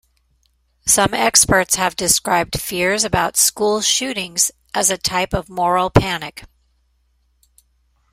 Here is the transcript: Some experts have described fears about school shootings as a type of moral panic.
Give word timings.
Some 0.87 1.13
experts 1.13 1.75
have 1.75 1.95
described 1.95 2.59
fears 2.59 3.03
about 3.03 3.37
school 3.37 3.81
shootings 3.81 4.49
as 4.73 4.89
a 4.89 4.97
type 4.97 5.31
of 5.31 5.47
moral 5.47 5.91
panic. 5.91 6.45